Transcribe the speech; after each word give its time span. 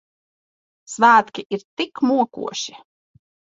Svētki 0.93 1.45
ir 1.59 1.65
tik 1.83 2.03
mokoši. 2.13 2.77